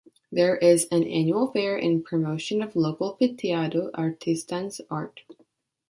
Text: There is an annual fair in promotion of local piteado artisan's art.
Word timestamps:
There 0.31 0.55
is 0.57 0.87
an 0.91 1.03
annual 1.03 1.51
fair 1.51 1.77
in 1.77 2.01
promotion 2.01 2.63
of 2.63 2.75
local 2.75 3.15
piteado 3.21 3.91
artisan's 3.93 4.81
art. 4.89 5.19